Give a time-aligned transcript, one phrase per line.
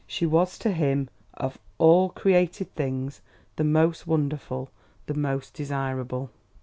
[0.07, 3.21] She was to him of all created things
[3.55, 4.71] the most wonderful,
[5.05, 6.31] the most desirable.